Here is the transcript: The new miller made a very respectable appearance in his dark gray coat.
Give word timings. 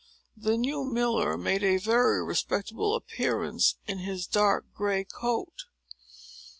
The 0.35 0.57
new 0.57 0.83
miller 0.83 1.37
made 1.37 1.61
a 1.63 1.77
very 1.77 2.23
respectable 2.25 2.95
appearance 2.95 3.75
in 3.85 3.99
his 3.99 4.25
dark 4.25 4.65
gray 4.73 5.03
coat. 5.03 5.65